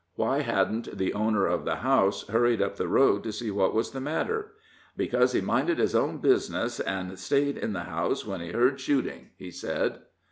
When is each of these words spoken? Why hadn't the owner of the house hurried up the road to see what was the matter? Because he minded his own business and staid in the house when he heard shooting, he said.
Why 0.15 0.39
hadn't 0.41 0.97
the 0.97 1.13
owner 1.13 1.45
of 1.45 1.63
the 1.63 1.75
house 1.75 2.25
hurried 2.27 2.59
up 2.59 2.77
the 2.77 2.87
road 2.87 3.21
to 3.21 3.31
see 3.31 3.51
what 3.51 3.75
was 3.75 3.91
the 3.91 4.01
matter? 4.01 4.53
Because 4.97 5.33
he 5.33 5.41
minded 5.41 5.77
his 5.77 5.93
own 5.93 6.17
business 6.17 6.79
and 6.79 7.19
staid 7.19 7.55
in 7.55 7.73
the 7.73 7.81
house 7.83 8.25
when 8.25 8.41
he 8.41 8.51
heard 8.51 8.79
shooting, 8.79 9.29
he 9.37 9.51
said. 9.51 9.99